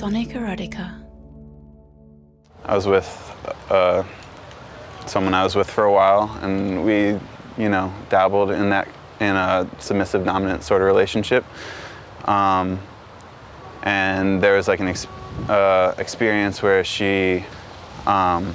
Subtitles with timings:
[0.00, 1.04] Sonic Erotica.
[2.64, 3.06] I was with
[3.68, 4.02] uh,
[5.04, 7.18] someone I was with for a while, and we,
[7.62, 8.88] you know, dabbled in that
[9.20, 11.44] in a submissive dominant sort of relationship.
[12.24, 12.80] Um,
[13.82, 15.06] and there was like an ex-
[15.50, 17.44] uh, experience where she,
[18.06, 18.54] um,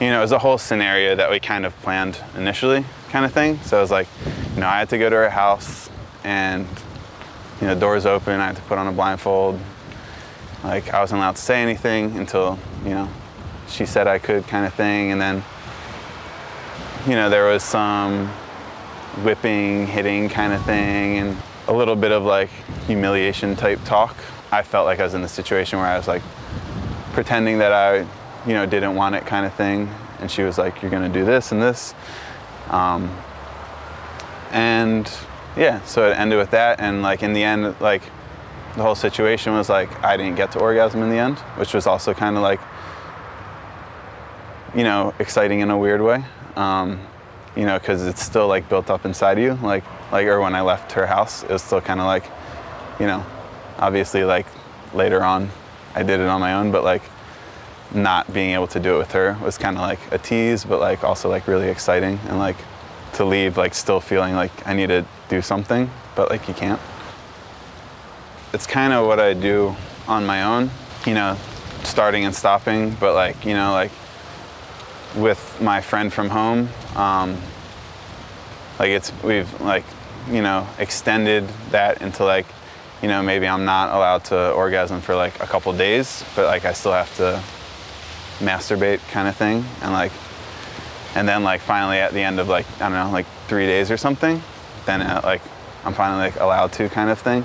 [0.00, 3.32] you know, it was a whole scenario that we kind of planned initially, kind of
[3.32, 3.56] thing.
[3.62, 4.08] So it was like,
[4.56, 5.88] you know, I had to go to her house,
[6.24, 6.66] and
[7.60, 8.40] you know, doors open.
[8.40, 9.60] I had to put on a blindfold.
[10.64, 13.08] Like I wasn't allowed to say anything until you know
[13.72, 15.10] she said I could, kind of thing.
[15.10, 15.42] And then,
[17.06, 18.28] you know, there was some
[19.24, 21.36] whipping, hitting kind of thing, and
[21.68, 22.50] a little bit of like
[22.86, 24.16] humiliation type talk.
[24.50, 26.22] I felt like I was in the situation where I was like
[27.12, 27.98] pretending that I,
[28.46, 29.88] you know, didn't want it kind of thing.
[30.20, 31.94] And she was like, "You're gonna do this and this,"
[32.70, 33.10] um,
[34.52, 35.10] and
[35.56, 36.78] yeah, so it ended with that.
[36.78, 38.02] And like in the end, like
[38.76, 41.86] the whole situation was like I didn't get to orgasm in the end, which was
[41.86, 42.60] also kind of like,
[44.74, 46.24] you know, exciting in a weird way.
[46.56, 47.00] Um,
[47.56, 49.54] you know, because it's still like built up inside you.
[49.62, 52.24] Like, like, or when I left her house, it was still kind of like,
[52.98, 53.24] you know,
[53.78, 54.46] obviously like
[54.94, 55.50] later on,
[55.94, 57.02] I did it on my own, but like
[57.94, 60.80] not being able to do it with her was kind of like a tease, but
[60.80, 62.56] like also like really exciting and like
[63.14, 66.80] to leave like still feeling like I need to do something, but like you can't.
[68.52, 69.74] It's kind of what I do
[70.06, 70.70] on my own,
[71.06, 71.38] you know,
[71.84, 73.90] starting and stopping, but like, you know, like
[75.16, 76.68] with my friend from home.
[76.96, 77.36] Um,
[78.78, 79.84] like it's we've like
[80.30, 82.46] you know extended that into like
[83.02, 86.64] you know maybe I'm not allowed to orgasm for like a couple days, but like
[86.64, 87.42] I still have to
[88.44, 90.12] masturbate kind of thing, and like
[91.14, 93.90] and then like finally at the end of like I don't know like three days
[93.90, 94.42] or something,
[94.86, 95.42] then uh, like
[95.84, 97.44] I'm finally like allowed to kind of thing.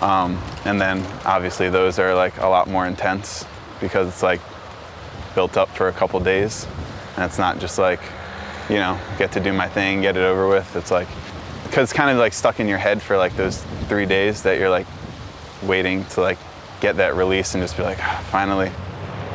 [0.00, 3.44] Um, and then obviously those are like a lot more intense
[3.80, 4.40] because it's like
[5.34, 6.66] built up for a couple days.
[7.16, 8.00] And it's not just like,
[8.68, 10.76] you know, get to do my thing, get it over with.
[10.76, 11.08] It's like,
[11.64, 14.58] because it's kind of like stuck in your head for like those three days that
[14.58, 14.86] you're like
[15.62, 16.38] waiting to like
[16.80, 18.70] get that release and just be like, ah, finally.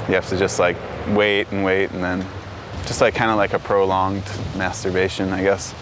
[0.08, 0.78] You have to just like
[1.10, 2.26] wait and wait and then
[2.86, 4.24] just like kind of like a prolonged
[4.58, 5.74] masturbation, I guess.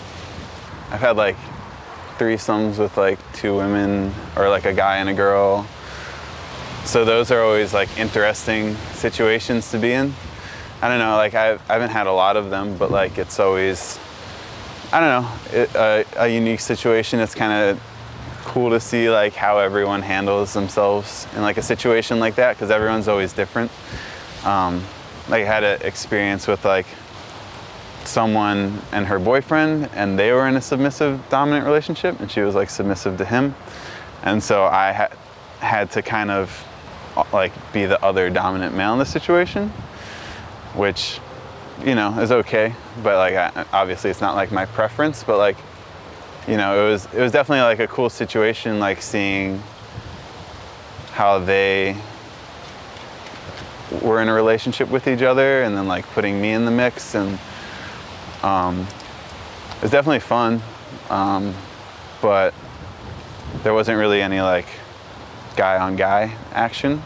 [0.91, 1.37] I've had like
[2.21, 5.65] threesomes with like two women or like a guy and a girl
[6.85, 10.13] so those are always like interesting situations to be in.
[10.81, 13.39] I don't know, like I've, I haven't had a lot of them, but like it's
[13.39, 13.99] always,
[14.91, 17.19] I don't know, it, uh, a unique situation.
[17.19, 17.81] It's kind of
[18.45, 22.71] cool to see like how everyone handles themselves in like a situation like that because
[22.71, 23.71] everyone's always different.
[24.43, 24.83] Um,
[25.29, 26.87] like I had an experience with like
[28.05, 32.55] someone and her boyfriend, and they were in a submissive dominant relationship, and she was
[32.55, 33.55] like submissive to him,
[34.23, 35.11] and so I had
[35.59, 36.65] had to kind of
[37.31, 39.69] like be the other dominant male in the situation,
[40.75, 41.19] which
[41.85, 42.73] you know is okay.
[43.03, 45.57] But like I, obviously it's not like my preference, but like
[46.47, 49.61] you know it was it was definitely like a cool situation, like seeing
[51.11, 51.95] how they
[54.01, 57.15] were in a relationship with each other, and then like putting me in the mix,
[57.15, 57.37] and
[58.43, 58.87] um,
[59.77, 60.61] it was definitely fun.
[61.09, 61.53] Um,
[62.21, 62.53] but
[63.63, 64.67] there wasn't really any like
[65.55, 66.99] guy on guy action,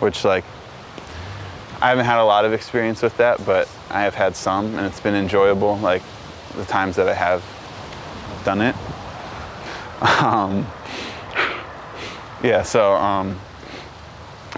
[0.00, 0.44] which like
[1.80, 4.86] I haven't had a lot of experience with that, but I have had some, and
[4.86, 5.76] it's been enjoyable.
[5.78, 6.02] Like
[6.56, 7.44] the times that I have
[8.44, 8.74] done it.
[10.22, 10.66] Um,
[12.42, 13.38] yeah, so um,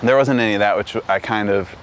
[0.02, 1.74] there wasn't any of that, which I kind of,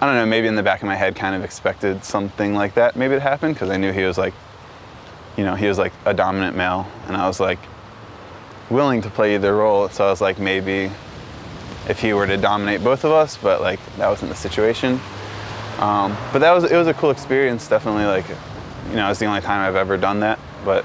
[0.00, 2.74] I don't know, maybe in the back of my head, kind of expected something like
[2.74, 4.34] that maybe to happen because I knew he was like,
[5.36, 7.60] you know, he was like a dominant male, and I was like,
[8.70, 9.88] willing to play either role.
[9.88, 10.90] So I was like, maybe
[11.88, 15.00] if he were to dominate both of us, but like that wasn't the situation.
[15.78, 17.68] Um, but that was it was a cool experience.
[17.68, 18.28] Definitely like,
[18.90, 20.38] you know, it's the only time I've ever done that.
[20.64, 20.84] But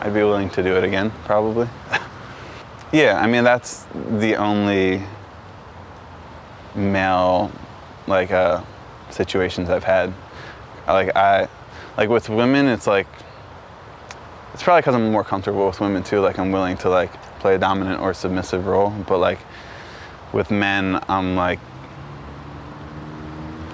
[0.00, 1.68] I'd be willing to do it again, probably.
[2.92, 5.02] yeah, I mean that's the only
[6.74, 7.52] male
[8.06, 8.62] like uh,
[9.10, 10.12] situations I've had.
[10.86, 11.48] Like I,
[11.96, 13.06] like with women, it's like
[14.54, 16.20] it's probably because I'm more comfortable with women too.
[16.20, 19.38] Like I'm willing to like play a dominant or submissive role, but like
[20.32, 21.58] with men, I'm like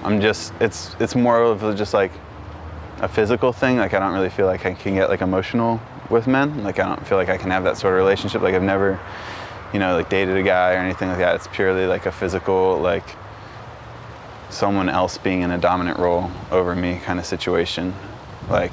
[0.03, 2.11] I'm just it's it's more of just like
[2.99, 3.77] a physical thing.
[3.77, 6.63] Like I don't really feel like I can get like emotional with men.
[6.63, 8.41] Like I don't feel like I can have that sort of relationship.
[8.41, 8.99] Like I've never,
[9.73, 11.35] you know, like dated a guy or anything like that.
[11.35, 13.05] It's purely like a physical like
[14.49, 17.93] someone else being in a dominant role over me kind of situation.
[18.49, 18.71] Like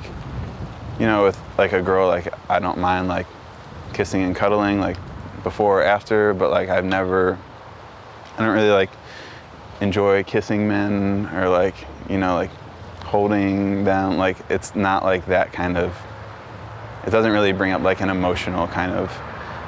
[0.98, 3.26] you know, with like a girl, like I don't mind like
[3.92, 4.96] kissing and cuddling like
[5.42, 7.38] before or after, but like I've never
[8.36, 8.90] I don't really like
[9.80, 11.74] enjoy kissing men or like
[12.08, 12.50] you know like
[13.04, 14.16] holding them.
[14.16, 15.96] Like it's not like that kind of.
[17.06, 19.16] It doesn't really bring up like an emotional kind of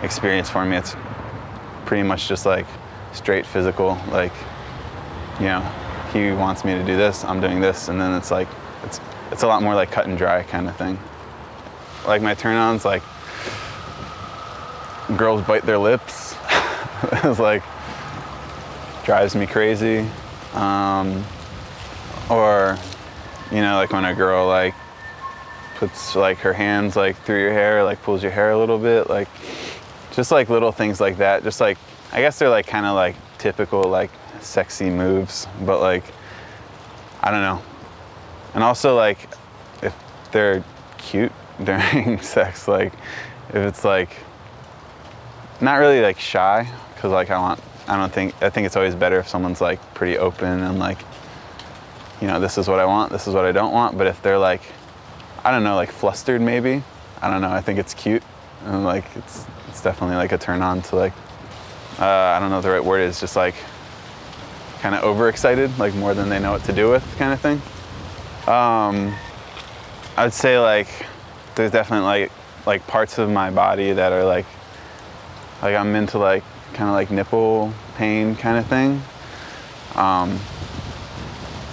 [0.03, 0.77] experience for me.
[0.77, 0.97] It's
[1.85, 2.67] pretty much just like
[3.13, 3.99] straight physical.
[4.11, 4.33] Like
[5.39, 5.73] you know,
[6.25, 8.49] he wants me to do this, I'm doing this, and then it's like
[8.85, 9.01] it's
[9.31, 10.99] it's a lot more like cut and dry kind of thing.
[12.07, 13.03] Like my turn-ons, like
[15.17, 16.35] girls bite their lips.
[17.25, 17.63] it's like
[19.05, 20.07] drives me crazy.
[20.55, 21.25] Um,
[22.31, 22.77] or
[23.51, 24.75] you know, like when a girl like
[25.77, 29.09] puts like her hands like through your hair, like pulls your hair a little bit,
[29.09, 29.29] like
[30.13, 31.43] just like little things like that.
[31.43, 31.79] Just like
[32.13, 36.05] I guess they're like kind of like typical like sexy moves, but like
[37.23, 37.63] I don't know.
[38.55, 39.29] And also like
[39.83, 39.95] if
[40.33, 40.63] they're
[40.99, 41.33] cute
[41.65, 42.93] during sex, like
[43.49, 44.17] if it's like
[45.61, 48.95] not really like shy, because like I want I don't think I think it's always
[48.95, 50.99] better if someone's like pretty open and like
[52.21, 53.97] you know this is what I want, this is what I don't want.
[53.97, 54.63] But if they're like
[55.45, 56.83] I don't know like flustered maybe
[57.23, 58.23] I don't know I think it's cute
[58.65, 61.13] and like it's it's definitely like a turn on to like
[61.99, 63.55] uh, I don't know the right word is just like
[64.81, 67.61] kind of overexcited like more than they know what to do with kind of thing.
[68.47, 69.15] Um,
[70.17, 70.89] I'd say like
[71.55, 72.33] there's definitely like
[72.67, 74.47] like parts of my body that are like
[75.63, 79.03] like I'm into like kind of like nipple pain kind of thing.
[79.97, 80.39] Um,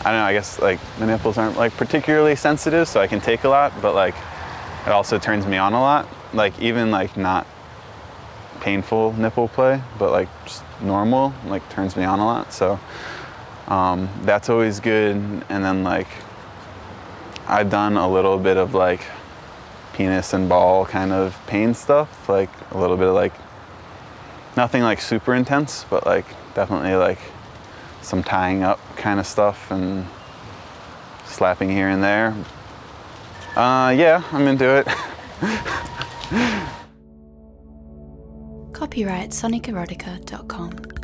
[0.04, 0.26] I don't know.
[0.26, 3.74] I guess like the nipples aren't like particularly sensitive, so I can take a lot,
[3.82, 4.16] but like
[4.86, 6.08] it also turns me on a lot.
[6.34, 7.46] Like even like not
[8.66, 12.52] painful nipple play, but like just normal, like turns me on a lot.
[12.52, 12.80] So
[13.68, 15.16] um, that's always good.
[15.16, 16.08] And then like
[17.48, 19.02] I've done a little bit of like
[19.94, 23.34] penis and ball kind of pain stuff, like a little bit of like
[24.58, 26.26] nothing like super intense, but like
[26.56, 27.20] definitely like
[28.02, 30.08] some tying up kind of stuff and
[31.26, 32.36] slapping here and there.
[33.56, 34.88] Uh, yeah, I'm into it.
[38.96, 40.95] Copyright sonicerotica.com.